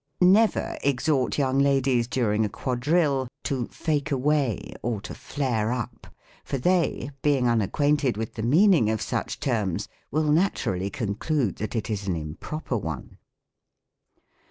Never 0.23 0.79
exhort 0.83 1.37
young 1.37 1.59
ladies, 1.59 2.07
duiing 2.07 2.43
a 2.43 2.49
quadrille, 2.49 3.27
to" 3.43 3.67
fake 3.71 4.09
away," 4.09 4.73
or 4.81 4.99
to" 5.01 5.13
flare 5.29 5.71
up," 5.71 6.07
for 6.43 6.57
they, 6.57 7.11
being 7.21 7.45
unac 7.45 7.71
quainted 7.71 8.17
with 8.17 8.33
the 8.33 8.41
meaning 8.41 8.89
of 8.89 8.99
such 8.99 9.39
terms, 9.39 9.87
will 10.09 10.31
natural 10.31 10.81
ly 10.81 10.89
conclude 10.89 11.57
that 11.57 11.75
it 11.75 11.87
is 11.91 12.07
an 12.07 12.15
improper 12.15 12.77
one. 12.77 13.19